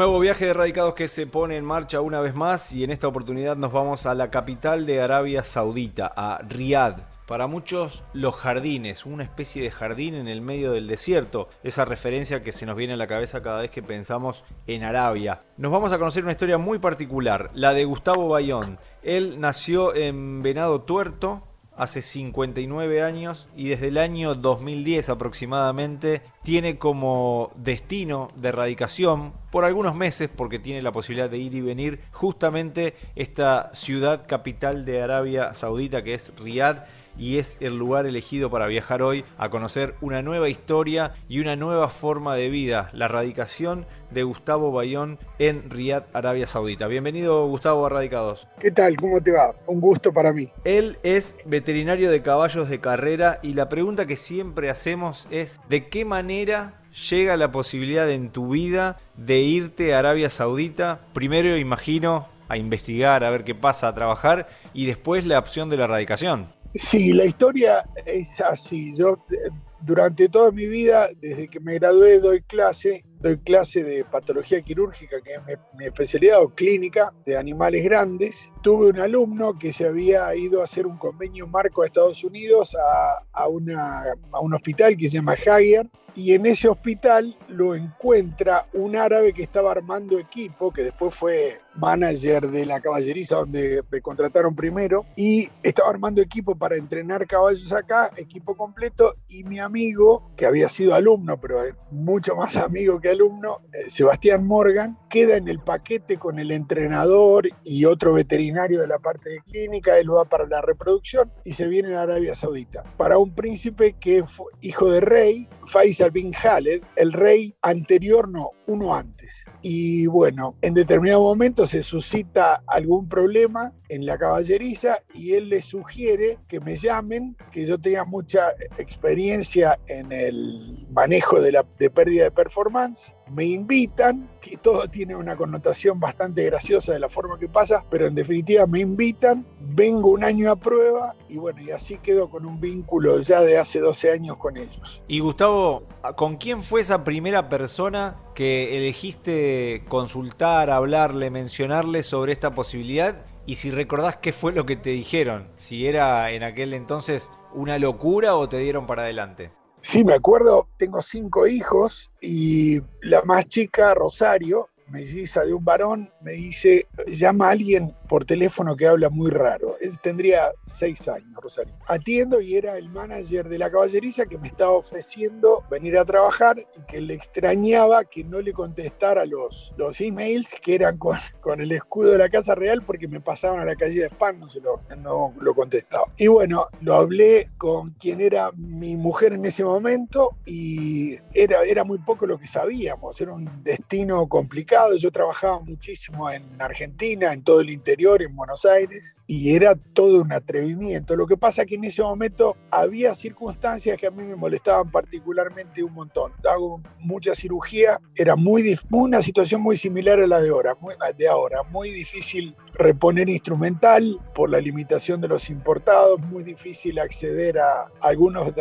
[0.00, 3.06] Nuevo viaje de radicados que se pone en marcha una vez más y en esta
[3.06, 7.02] oportunidad nos vamos a la capital de Arabia Saudita, a Riyadh.
[7.26, 12.42] Para muchos los jardines, una especie de jardín en el medio del desierto, esa referencia
[12.42, 15.42] que se nos viene a la cabeza cada vez que pensamos en Arabia.
[15.58, 18.78] Nos vamos a conocer una historia muy particular, la de Gustavo Bayón.
[19.02, 21.42] Él nació en Venado Tuerto,
[21.80, 29.64] hace 59 años y desde el año 2010 aproximadamente tiene como destino de radicación por
[29.64, 35.00] algunos meses porque tiene la posibilidad de ir y venir justamente esta ciudad capital de
[35.00, 36.84] Arabia Saudita que es Riyadh
[37.18, 41.56] y es el lugar elegido para viajar hoy a conocer una nueva historia y una
[41.56, 46.86] nueva forma de vida, la radicación de Gustavo Bayón en Riyadh, Arabia Saudita.
[46.86, 48.48] Bienvenido Gustavo a Radicados.
[48.58, 48.96] ¿Qué tal?
[48.96, 49.54] ¿Cómo te va?
[49.66, 50.48] Un gusto para mí.
[50.64, 55.88] Él es veterinario de caballos de carrera y la pregunta que siempre hacemos es ¿de
[55.88, 56.74] qué manera
[57.10, 61.00] llega la posibilidad en tu vida de irte a Arabia Saudita?
[61.12, 65.76] Primero imagino a investigar, a ver qué pasa, a trabajar y después la opción de
[65.76, 66.48] la radicación.
[66.72, 68.96] Sí, la historia es así.
[68.96, 74.04] Yo eh, durante toda mi vida, desde que me gradué, doy clase, doy clase de
[74.04, 78.48] patología quirúrgica, que es mi, especialidad, o clínica de animales grandes.
[78.62, 82.74] Tuve un alumno que se había ido a hacer un convenio marco a Estados Unidos
[82.76, 87.74] a, a, una, a un hospital que se llama Hager, y en ese hospital lo
[87.74, 93.82] encuentra un árabe que estaba armando equipo, que después fue manager de la caballeriza donde
[93.90, 99.58] me contrataron primero, y estaba armando equipo para entrenar caballos acá, equipo completo, y mi
[99.58, 105.36] amigo, que había sido alumno, pero mucho más amigo que alumno, eh, Sebastián Morgan, queda
[105.36, 110.12] en el paquete con el entrenador y otro veterinario de la parte de clínica, él
[110.14, 114.46] va para la reproducción y se viene a Arabia Saudita, para un príncipe que fue
[114.60, 119.44] hijo de rey, Faisal bin Khaled, el rey anterior, no, uno antes.
[119.62, 125.62] Y bueno, en determinado momento se suscita algún problema en la caballeriza y él le
[125.62, 131.88] sugiere que me llamen, que yo tenga mucha experiencia en el manejo de, la, de
[131.88, 133.12] pérdida de performance.
[133.30, 138.06] Me invitan, que todo tiene una connotación bastante graciosa de la forma que pasa, pero
[138.06, 142.44] en definitiva me invitan, vengo un año a prueba y bueno, y así quedo con
[142.44, 145.02] un vínculo ya de hace 12 años con ellos.
[145.06, 145.86] Y Gustavo,
[146.16, 153.56] ¿con quién fue esa primera persona que elegiste consultar, hablarle, mencionarle sobre esta posibilidad y
[153.56, 158.36] si recordás qué fue lo que te dijeron, si era en aquel entonces una locura
[158.36, 159.50] o te dieron para adelante.
[159.82, 166.10] Sí, me acuerdo, tengo cinco hijos y la más chica, Rosario, melliza de un varón,
[166.20, 169.76] me dice, llama a alguien por teléfono que habla muy raro.
[169.80, 171.72] Él tendría seis años, Rosario.
[171.86, 176.58] Atiendo y era el manager de la caballeriza que me estaba ofreciendo venir a trabajar
[176.58, 181.60] y que le extrañaba que no le contestara los, los emails que eran con, con
[181.60, 184.48] el escudo de la Casa Real porque me pasaban a la calle de spam, no,
[184.48, 186.06] se lo, no lo contestaba.
[186.16, 191.84] Y bueno, lo hablé con quien era mi mujer en ese momento y era, era
[191.84, 194.96] muy poco lo que sabíamos, era un destino complicado.
[194.96, 200.22] Yo trabajaba muchísimo en Argentina, en todo el interior en Buenos Aires y era todo
[200.22, 201.14] un atrevimiento.
[201.14, 205.84] Lo que pasa que en ese momento había circunstancias que a mí me molestaban particularmente
[205.84, 206.32] un montón.
[206.50, 211.28] Hago mucha cirugía, era muy una situación muy similar a la de ahora, muy, de
[211.28, 217.86] ahora, muy difícil reponer instrumental por la limitación de los importados, muy difícil acceder a
[218.00, 218.52] algunos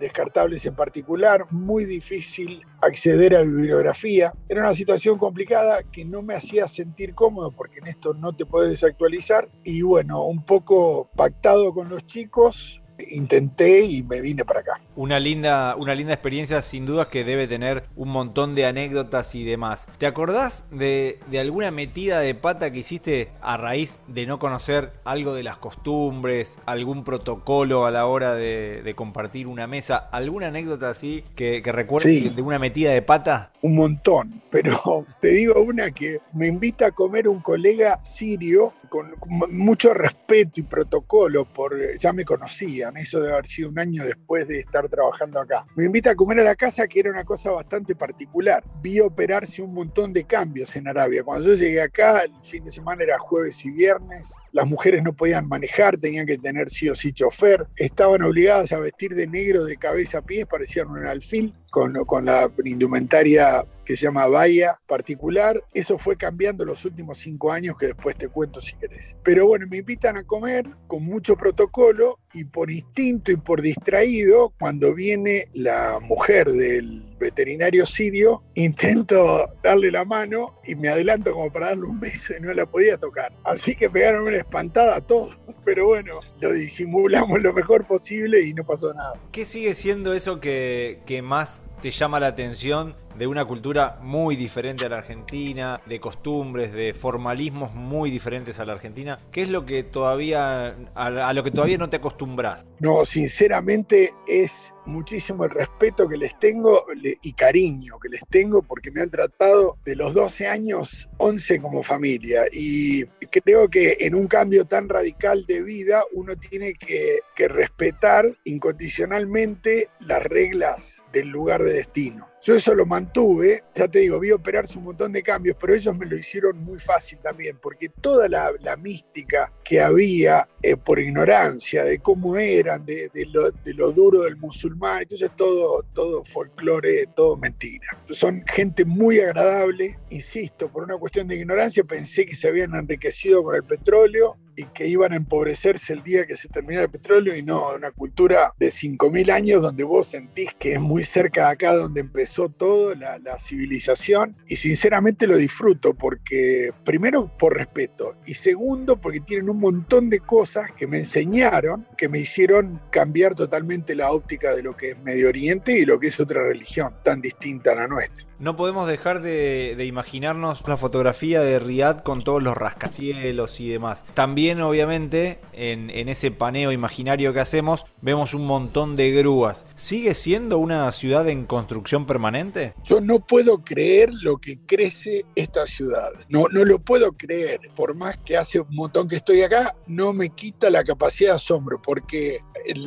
[0.00, 4.32] descartables en particular, muy difícil acceder a bibliografía.
[4.48, 8.46] Era una situación complicada que no me hacía sentir cómodo porque en esto no te
[8.46, 14.60] puedes actualizar y bueno, un poco pactado con los chicos, intenté y me vine para
[14.60, 14.80] acá.
[14.96, 19.44] Una linda, una linda experiencia sin dudas que debe tener un montón de anécdotas y
[19.44, 19.88] demás.
[19.98, 25.34] ¿Te acordás de, alguna metida de pata que hiciste a raíz de no conocer algo
[25.34, 29.96] de las costumbres, algún protocolo a la hora de, compartir una mesa?
[29.96, 33.52] ¿Alguna anécdota así que, que recuerdes de una metida de pata?
[33.62, 39.14] Un montón, pero te digo una que me invita a comer un colega sirio con,
[39.50, 44.48] mucho respeto y protocolo, por, ya me conocían, eso debe haber sido un año después
[44.48, 45.66] de estar trabajando acá.
[45.76, 48.62] Me invita a comer a la casa, que era una cosa bastante particular.
[48.82, 51.22] Vi operarse un montón de cambios en Arabia.
[51.22, 55.14] Cuando yo llegué acá, el fin de semana era jueves y viernes, las mujeres no
[55.14, 59.64] podían manejar, tenían que tener sí o sí chofer, estaban obligadas a vestir de negro
[59.64, 64.78] de cabeza a pies, parecían un alfil, con, con, la indumentaria que se llama Bahía
[64.86, 65.62] particular.
[65.72, 69.16] Eso fue cambiando los últimos cinco años, que después te cuento si querés.
[69.22, 74.52] Pero bueno, me invitan a comer con mucho protocolo y por instinto y por distraído,
[74.58, 81.50] cuando viene la mujer del veterinario sirio, intento darle la mano y me adelanto como
[81.50, 83.32] para darle un beso y no la podía tocar.
[83.44, 88.54] Así que pegaron una espantada a todos, pero bueno, lo disimulamos lo mejor posible y
[88.54, 89.14] no pasó nada.
[89.32, 94.36] ¿Qué sigue siendo eso que, que más te llama la atención de una cultura muy
[94.36, 99.18] diferente a la Argentina, de costumbres, de formalismos muy diferentes a la Argentina.
[99.32, 102.70] ¿Qué es lo que todavía, a, lo que todavía no te acostumbras?
[102.78, 106.84] No, sinceramente es muchísimo el respeto que les tengo
[107.22, 111.82] y cariño que les tengo porque me han tratado de los 12 años 11 como
[111.82, 117.18] familia y creo que en un cambio tan radical de vida uno tiene que,
[117.48, 122.28] respetar incondicionalmente las reglas del lugar de destino.
[122.42, 125.96] Yo eso lo mantuve, ya te digo, vi operarse un montón de cambios, pero ellos
[125.96, 131.84] me lo hicieron muy fácil también, porque toda la, mística que había eh, por ignorancia
[131.84, 137.86] de cómo eran, de, lo, duro del musulmán, entonces todo, todo folclore, todo mentira.
[138.10, 143.42] Son gente muy agradable, insisto, por una cuestión de ignorancia pensé que se habían enriquecido
[143.42, 147.36] con el petróleo y que iban a empobrecerse el día que se termina el petróleo
[147.36, 151.52] y no, una cultura de 5.000 años donde vos sentís que es muy cerca de
[151.52, 158.16] acá donde empezó todo, la, la civilización, y sinceramente lo disfruto porque, primero, por respeto,
[158.26, 163.36] y segundo, porque tienen un montón de cosas que me enseñaron, que me hicieron cambiar
[163.36, 166.94] totalmente la óptica de lo que es Medio Oriente y lo que es otra religión
[167.04, 168.27] tan distinta a la nuestra.
[168.40, 174.04] No podemos dejar de, imaginarnos la fotografía de Riyadh con todos los rascacielos y demás.
[174.14, 179.66] También, obviamente, en, ese paneo imaginario que hacemos, vemos un montón de grúas.
[179.74, 182.74] ¿Sigue siendo una ciudad en construcción permanente?
[182.84, 186.08] Yo no puedo creer lo que crece esta ciudad.
[186.28, 187.58] No, no lo puedo creer.
[187.74, 191.36] Por más que hace un montón que estoy acá, no me quita la capacidad de
[191.36, 192.38] asombro, porque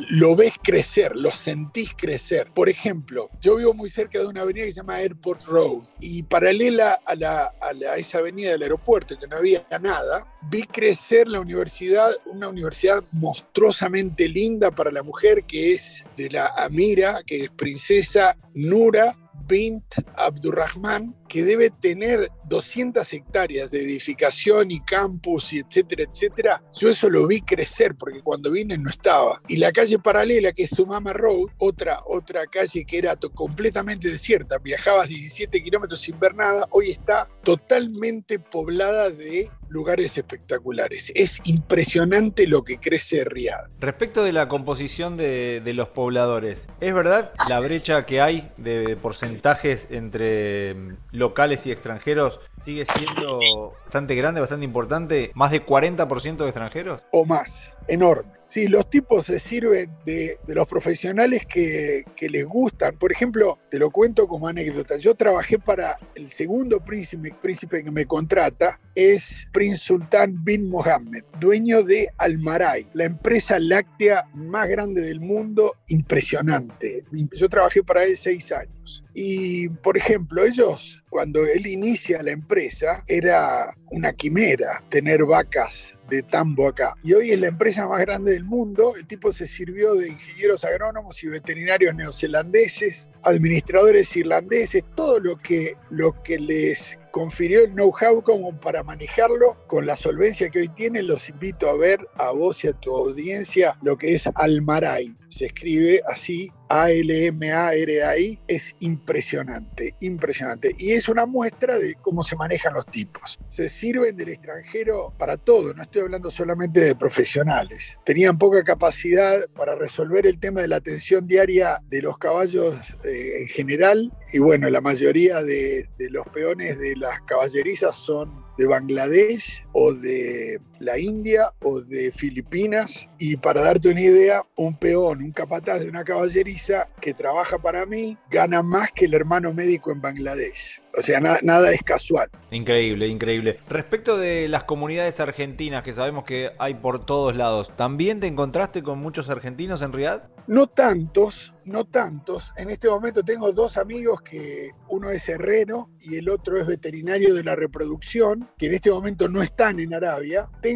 [0.08, 2.50] lo ves crecer, lo sentís crecer.
[2.54, 5.84] Por ejemplo, yo vivo muy cerca de una avenida que se llama Airport Road.
[6.00, 11.28] Y paralela a, la, a, esa avenida del aeropuerto que no había nada, vi crecer
[11.28, 17.44] la universidad, una universidad monstruosamente linda para la mujer que es de la Amira, que
[17.44, 19.16] es princesa Nura
[19.46, 19.84] bint
[20.16, 27.08] Abdurrahman, que debe tener 200 hectáreas de edificación y campus y etcétera, etcétera, yo eso
[27.08, 29.40] lo vi crecer porque cuando vine no estaba.
[29.48, 34.58] Y la calle paralela, que es Sumama Road, otra, otra calle que era completamente desierta,
[34.58, 41.10] viajabas 17 kilómetros sin ver nada, hoy está totalmente poblada de lugares espectaculares.
[41.14, 43.70] Es impresionante lo que crece Riyadh.
[43.80, 48.96] Respecto de la composición de, de, los pobladores, ¿es verdad la brecha que hay de
[48.96, 50.76] porcentajes entre
[51.10, 57.02] locales y extranjeros sigue siendo bastante grande, bastante importante, más de 40% de extranjeros.
[57.10, 58.32] O más, enorme.
[58.52, 62.98] Sí, los tipos se sirven de, los profesionales que, les gustan.
[62.98, 64.98] Por ejemplo, te lo cuento como anécdota.
[64.98, 71.24] Yo trabajé para el segundo príncipe, príncipe que me contrata, es Prince Sultan bin Mohammed,
[71.40, 77.04] dueño de Almaray, la empresa láctea más grande del mundo, impresionante.
[77.32, 79.02] Yo trabajé para él seis años.
[79.14, 86.22] Y, por ejemplo, ellos, cuando él inicia la empresa, era una quimera tener vacas de
[86.22, 86.94] tambo acá.
[87.02, 88.94] Y hoy es la empresa más grande del mundo.
[88.96, 95.76] El tipo se sirvió de ingenieros agrónomos y veterinarios neozelandeses, administradores irlandeses, todo lo que,
[95.90, 101.06] lo que les confirió el know-how como para manejarlo con la solvencia que hoy tienen.
[101.06, 105.14] Los invito a ver a vos y a tu audiencia lo que es Almaray.
[105.28, 108.38] Se escribe así, A-L-M-A-R-A-I.
[108.48, 110.74] Es impresionante, impresionante.
[110.78, 113.38] Y es una muestra de cómo se manejan los tipos.
[113.48, 117.98] Se sirven del extranjero para todo, no estoy hablando solamente de profesionales.
[118.04, 123.40] Tenían poca capacidad para resolver el tema de la atención diaria de los caballos eh,
[123.40, 124.12] en general.
[124.32, 129.92] Y bueno, la mayoría de, de los peones de las caballerizas son de Bangladesh o
[129.92, 133.08] de la India o de Filipinas.
[133.18, 137.86] Y para darte una idea, un peón, un capataz de una caballeriza que trabaja para
[137.86, 140.82] mí, gana más que el hermano médico en Bangladesh.
[140.96, 142.28] O sea, nada es casual.
[142.50, 143.58] Increíble, increíble.
[143.68, 148.82] Respecto de las comunidades argentinas que sabemos que hay por todos lados, ¿también te encontraste
[148.82, 150.24] con muchos argentinos en Riyadh?
[150.48, 152.52] No tantos, no tantos.
[152.56, 157.32] En este momento tengo dos amigos que uno es herrero y el otro es veterinario
[157.32, 160.50] de la reproducción, que en este momento no están en Arabia.
[160.60, 160.71] Tengo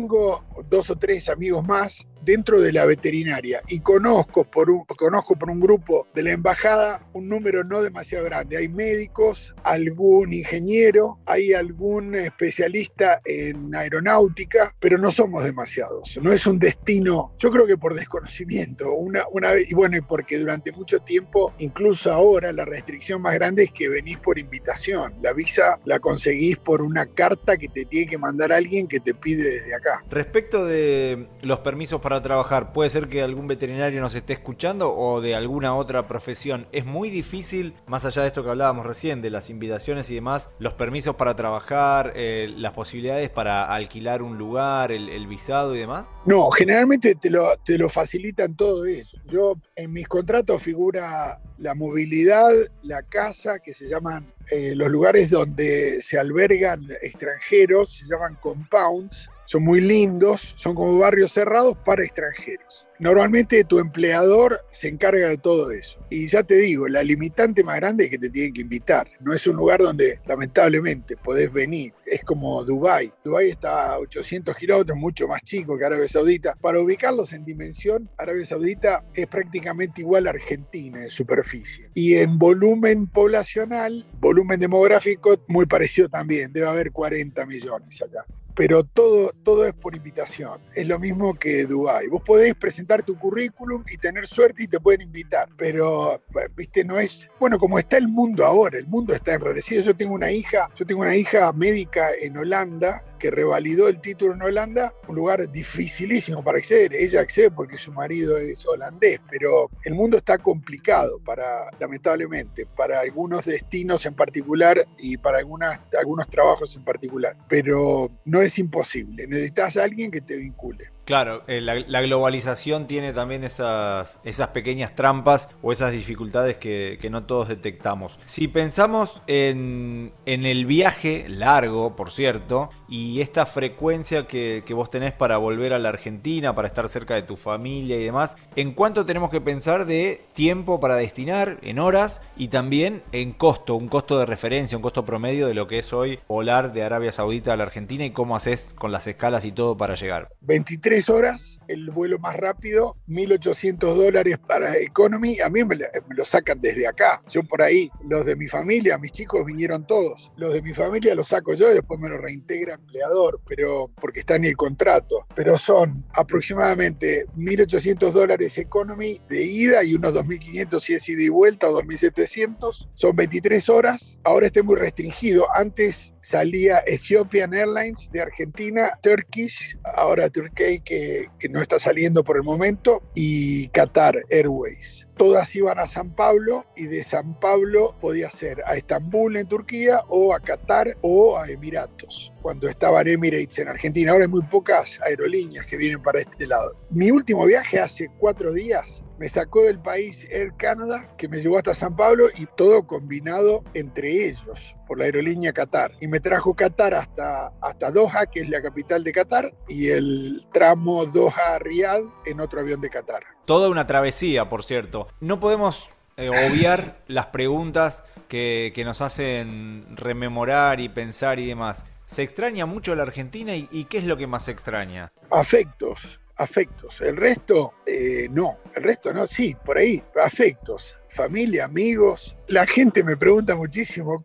[0.69, 5.49] dos o tres amigos más dentro de la veterinaria y conozco por un, conozco por
[5.49, 8.57] un grupo de la embajada un número no demasiado grande.
[8.57, 16.19] Hay médicos, algún ingeniero, hay algún especialista en aeronáutica, pero no somos demasiados.
[16.21, 20.39] No es un destino, yo creo que por desconocimiento, una, una vez, y bueno, porque
[20.39, 25.15] durante mucho tiempo, incluso ahora, la restricción más grande es que venís por invitación.
[25.23, 29.15] La visa la conseguís por una carta que te tiene que mandar alguien que te
[29.15, 30.03] pide desde acá.
[30.11, 35.21] Respecto de los permisos para trabajar, puede ser que algún veterinario nos esté escuchando o
[35.21, 36.67] de alguna otra profesión.
[36.73, 40.51] Es muy difícil, más allá de esto que hablábamos recién, de las invitaciones y demás,
[40.59, 46.09] los permisos para trabajar, eh, las posibilidades para alquilar un lugar, el, visado y demás.
[46.25, 49.17] No, generalmente te lo, te lo facilitan todo eso.
[49.27, 55.31] Yo en mis contratos figura la movilidad, la casa, que se llaman eh, los lugares
[55.31, 62.05] donde se albergan extranjeros, se llaman compounds, son muy lindos, son como barrios cerrados para
[62.05, 62.89] extranjeros.
[62.99, 66.01] Normalmente tu empleador se encarga de todo eso.
[66.11, 69.09] Y ya te digo, la limitante más grande es que te tienen que invitar.
[69.21, 71.93] No es un lugar donde lamentablemente podés venir.
[72.05, 73.13] Es como Dubái.
[73.25, 76.55] Dubái está a 800 kilómetros, mucho más chico que Arabia Saudita.
[76.61, 81.91] Para ubicarlos en dimensión, Arabia Saudita es prácticamente igual a Argentina en superficie.
[81.95, 86.53] Y en volumen poblacional, volumen demográfico, muy parecido también.
[86.53, 88.25] Debe haber 40 millones acá
[88.57, 90.59] pero todo, todo es por invitación.
[90.75, 92.09] Es lo mismo que Dubái.
[92.09, 96.23] Vos podés presentar tu currículum y tener suerte y te pueden invitar, pero,
[96.57, 99.83] viste, no es, bueno, como está el mundo ahora, el mundo está enrarecido.
[99.83, 104.35] Yo tengo una hija, yo tengo una hija médica en Holanda que revalidó el título
[104.35, 106.95] en Holanda, un lugar dificilísimo para acceder.
[106.95, 113.01] Ella accede porque su marido es holandés, pero el mundo está complicado para, lamentablemente, para
[113.01, 117.37] algunos destinos en particular y para algunas, algunos trabajos en particular.
[117.49, 120.96] Pero no es imposible, necesitas a alguien que te vincule.
[121.07, 127.23] Claro, eh, la, globalización tiene también esas, esas pequeñas trampas o esas dificultades que, no
[127.23, 128.19] todos detectamos.
[128.25, 135.37] Si pensamos en, el viaje largo, por cierto, y esta frecuencia que, vos tenés para
[135.37, 139.31] volver a la Argentina, para estar cerca de tu familia y demás, ¿en cuánto tenemos
[139.31, 144.27] que pensar de tiempo para destinar, en horas, y también en costo, un costo de
[144.27, 147.63] referencia, un costo promedio de lo que es hoy volar de Arabia Saudita a la
[147.63, 150.31] Argentina y cómo haces con las escalas y todo para llegar?
[150.41, 155.41] 23 horas, el vuelo más rápido, 1.800 dólares para Economy.
[155.41, 155.77] A mí me,
[156.09, 157.23] lo sacan desde acá.
[157.29, 160.33] Yo por ahí, los de mi familia, mis chicos vinieron todos.
[160.37, 164.21] Los de mi familia los saco yo y después me lo reintegra empleador, pero porque
[164.21, 165.27] está en el contrato.
[165.35, 171.29] Pero son aproximadamente 1.800 dólares Economy de ida y unos 2.500 si es ida y
[171.29, 172.89] vuelta o 2.700.
[172.95, 174.19] Son 23 horas.
[174.25, 175.47] Ahora está muy restringido.
[175.55, 182.45] Antes salía Ethiopian Airlines de Argentina, Turkish, ahora Turkey que, no está saliendo por el
[182.45, 188.63] momento, y Qatar Airways todas iban a San Pablo y de San Pablo podía ser
[188.67, 194.13] a Estambul en Turquía o a Qatar o a Emiratos, cuando estaban Emirates en Argentina.
[194.13, 196.77] Ahora hay muy pocas aerolíneas que vienen para este lado.
[196.91, 201.57] Mi último viaje hace cuatro días me sacó del país Air Canada, que me llevó
[201.57, 205.93] hasta San Pablo y todo combinado entre ellos por la aerolínea Qatar.
[206.01, 210.47] Y me trajo Qatar hasta, hasta Doha, que es la capital de Qatar, y el
[210.53, 213.23] tramo Doha-Riyadh en otro avión de Qatar.
[213.45, 215.09] Toda una travesía, por cierto.
[215.21, 221.85] No podemos eh, obviar las preguntas que, nos hacen rememorar y pensar y demás.
[222.05, 225.11] ¿Se extraña mucho la Argentina y, y qué es lo que más se extraña?
[225.31, 227.01] Afectos afectos.
[227.01, 228.59] El resto, eh, no.
[228.75, 229.27] El resto, no.
[229.27, 230.97] Sí, por ahí, afectos.
[231.09, 232.37] Familia, amigos.
[232.49, 234.17] La gente me pregunta muchísimo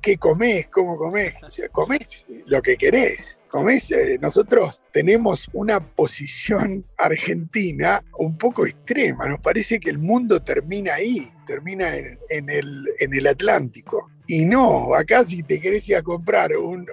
[0.00, 1.34] qué comés, cómo comés.
[1.42, 3.39] O comés lo que querés.
[3.50, 9.26] Comés, eh, nosotros tenemos una posición argentina un poco extrema.
[9.26, 14.08] Nos parece que el mundo termina ahí, termina en, el, en el Atlántico.
[14.28, 16.86] Y no, acá si te querés ir a comprar un,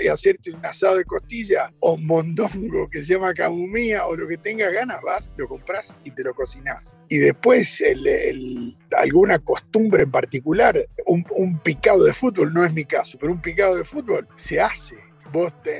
[0.00, 4.28] y hacerte un asado de costilla o un mondongo que se llama camumía o lo
[4.28, 6.94] que tengas ganas, vas, lo compras y te lo cocinás.
[7.08, 7.82] Y después
[8.96, 13.74] alguna costumbre en particular, un picado de fútbol, no es mi caso, pero un picado
[13.74, 14.94] de fútbol se hace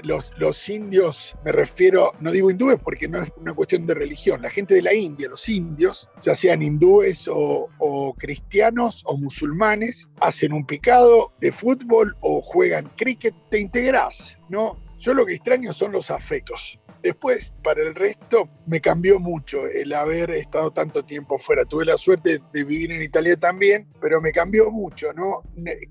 [0.02, 4.42] los, los indios, me refiero, no digo hindúes porque no es una cuestión de religión,
[4.42, 10.08] la gente de la India, los indios, ya sean hindúes o, o cristianos o musulmanes,
[10.20, 14.82] hacen un picado de fútbol o juegan cricket, te integras, ¿no?
[14.98, 16.78] Yo lo que extraño son los afectos.
[17.02, 21.66] Después, para el resto, me cambió mucho el haber estado tanto tiempo fuera.
[21.66, 25.42] Tuve la suerte de vivir en Italia también, pero me cambió mucho, ¿no?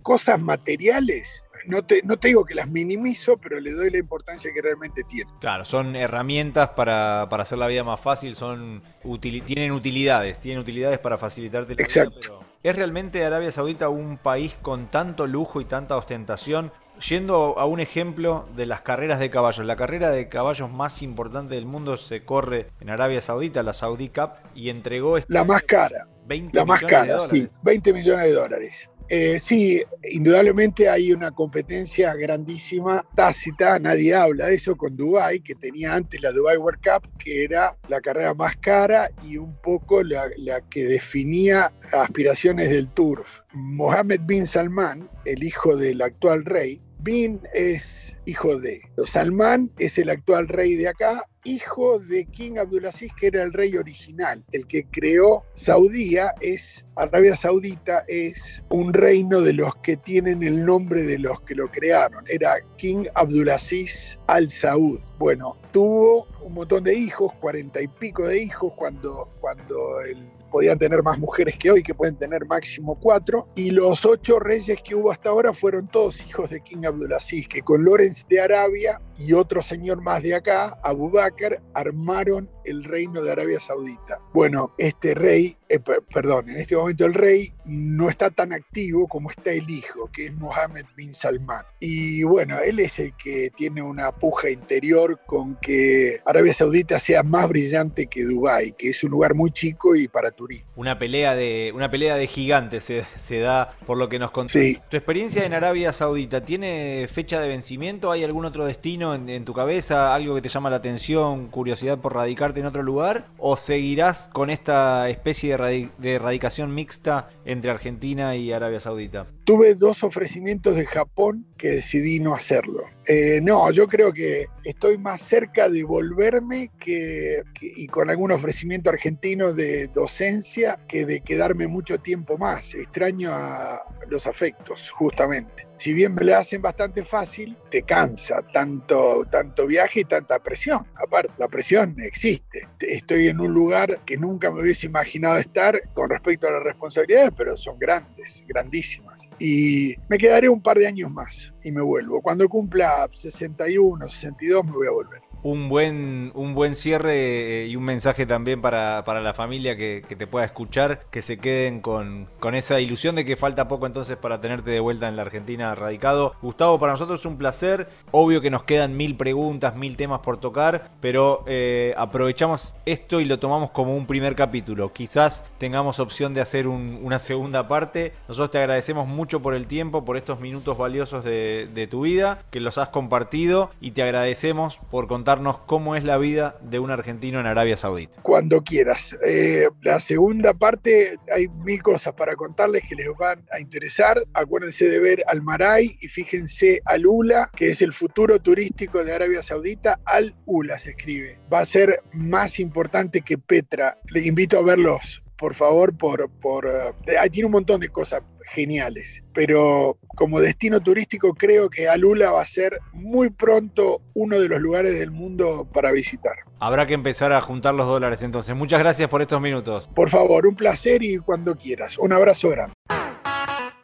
[0.02, 4.52] Cosas materiales no te, no te digo que las minimizo, pero le doy la importancia
[4.54, 5.34] que realmente tienen.
[5.40, 8.84] Claro, son herramientas para, para hacer la vida más fácil, son
[9.20, 12.10] tienen utilidades, tienen utilidades para facilitarte la Exacto.
[12.12, 16.72] vida, pero ¿es realmente Arabia Saudita un país con tanto lujo y tanta ostentación?
[17.10, 21.56] Yendo a un ejemplo de las carreras de caballos, la carrera de caballos más importante
[21.56, 25.64] del mundo se corre en Arabia Saudita, la Saudi Cup, y entregó este La más
[25.64, 28.90] cara, 20 la más cara, sí, 20 millones de dólares.
[29.10, 35.56] Eh, sí, indudablemente hay una competencia grandísima, tácita, nadie habla de eso con Dubai, que
[35.56, 40.02] tenía antes la Dubai World Cup, que era la carrera más cara y un poco
[40.04, 40.30] la,
[40.70, 43.42] que definía aspiraciones del turf.
[43.54, 48.82] Mohammed bin Salman, el hijo del actual rey, Bin es hijo de.
[49.06, 53.76] Salman es el actual rey de acá, hijo de King Abdulaziz, que era el rey
[53.76, 54.42] original.
[54.54, 60.66] El que creó Saudía es, Arabia Saudita es un reino de los que tienen el
[60.66, 62.24] nombre de los que lo crearon.
[62.30, 65.02] Era King Abdulaziz al Saud.
[65.20, 70.78] Bueno, tuvo un montón de hijos, cuarenta y pico de hijos, cuando, cuando el podían
[70.78, 74.94] tener más mujeres que hoy, que pueden tener máximo cuatro, y los ocho reyes que
[74.94, 79.34] hubo hasta ahora fueron todos hijos de King Abdulaziz, que con Lorenz de Arabia y
[79.34, 84.20] otro señor más de acá, Abu Bakr, armaron el reino de Arabia Saudita.
[84.34, 85.80] Bueno, este rey, eh,
[86.14, 90.28] perdón, en este momento el rey no está tan activo como está el hijo, que
[90.28, 91.66] es Mohammed bin Salman.
[91.80, 97.24] Y bueno, él es el que tiene una puja interior con que Arabia Saudita sea
[97.24, 100.68] más brillante que Dubái, que es un lugar muy chico y para turismo.
[100.76, 104.50] Una pelea de, una pelea de gigantes se, se da por lo que nos contó.
[104.50, 104.78] Sí.
[104.90, 108.12] ¿Tu experiencia en Arabia Saudita tiene fecha de vencimiento?
[108.12, 110.14] ¿Hay algún otro destino en, en tu cabeza?
[110.14, 111.48] ¿Algo que te llama la atención?
[111.48, 113.28] ¿Curiosidad por radicarte en otro lugar?
[113.38, 119.28] ¿O seguirás con esta especie de, de erradicación mixta entre Argentina y Arabia Saudita?
[119.44, 122.84] Tuve dos ofrecimientos de Japón que decidí no hacerlo.
[123.08, 128.32] Eh, no, yo creo que estoy más cerca de volverme que, que, y con algún
[128.32, 132.74] ofrecimiento argentino de docencia que de quedarme mucho tiempo más.
[132.74, 133.82] Extraño a
[134.14, 135.68] los afectos, justamente.
[135.76, 140.86] Si bien me lo hacen bastante fácil, te cansa tanto, tanto viaje y tanta presión.
[140.96, 142.68] Aparte, la presión existe.
[142.80, 147.32] Estoy en un lugar que nunca me hubiese imaginado estar con respecto a las responsabilidades,
[147.36, 149.28] pero son grandes, grandísimas.
[149.40, 152.22] Y me quedaré un par de años más y me vuelvo.
[152.22, 157.84] Cuando cumpla 61, 62 me voy a volver un buen, un buen cierre y un
[157.84, 162.30] mensaje también para, para la familia que, que, te pueda escuchar, que se queden con,
[162.40, 165.76] con, esa ilusión de que falta poco entonces para tenerte de vuelta en la Argentina
[165.76, 166.36] radicado.
[166.42, 167.90] Gustavo, para nosotros es un placer.
[168.12, 173.26] Obvio que nos quedan mil preguntas, mil temas por tocar, pero eh, aprovechamos esto y
[173.26, 174.94] lo tomamos como un primer capítulo.
[174.94, 178.14] Quizás tengamos opción de hacer un, una segunda parte.
[178.30, 182.44] Nosotros te agradecemos mucho por el tiempo, por estos minutos valiosos de, de tu vida,
[182.50, 185.33] que los has compartido y te agradecemos por contar
[185.66, 188.22] cómo es la vida de un argentino en Arabia Saudita.
[188.22, 189.16] Cuando quieras.
[189.26, 194.18] Eh, la segunda parte, hay mil cosas para contarles que les van a interesar.
[194.34, 199.14] Acuérdense de ver Al Maray y fíjense Al Ula, que es el futuro turístico de
[199.14, 200.00] Arabia Saudita.
[200.06, 201.40] Al Ula se escribe.
[201.52, 203.98] Va a ser más importante que Petra.
[204.10, 209.26] Les invito a verlos por favor, por, por uh, tiene un montón de cosas geniales,
[209.34, 214.62] pero como destino turístico creo que Alula va a ser muy pronto uno de los
[214.62, 216.32] lugares del mundo para visitar.
[216.62, 218.56] Habrá que empezar a juntar los dólares entonces.
[218.56, 219.90] Muchas gracias por estos minutos.
[219.94, 221.98] Por favor, un placer y cuando quieras.
[221.98, 222.74] Un abrazo grande.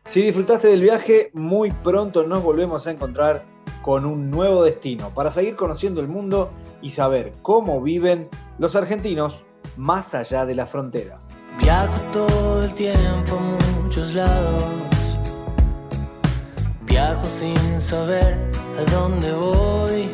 [0.05, 3.43] Si disfrutaste del viaje, muy pronto nos volvemos a encontrar
[3.81, 9.45] con un nuevo destino para seguir conociendo el mundo y saber cómo viven los argentinos
[9.75, 11.38] más allá de las fronteras.
[11.61, 15.19] Viajo todo el tiempo a muchos lados.
[16.81, 18.37] Viajo sin saber
[18.79, 20.09] a dónde voy.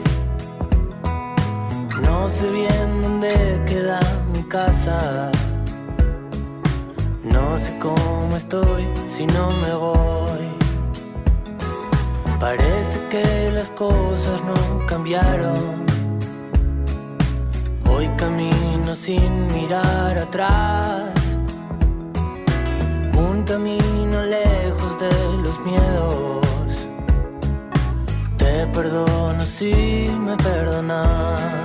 [2.01, 3.99] No sé bien dónde queda
[4.33, 5.31] mi casa.
[7.23, 10.47] No sé cómo estoy si no me voy.
[12.39, 15.85] Parece que las cosas no cambiaron.
[17.85, 21.14] Voy camino sin mirar atrás
[23.55, 26.87] camino lejos de los miedos.
[28.37, 29.73] Te perdono si
[30.25, 31.64] me perdonas.